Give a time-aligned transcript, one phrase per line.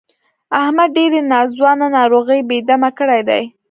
[0.61, 3.43] احمد ډېرې ناځوانه ناروغۍ بې دمه کړی دی.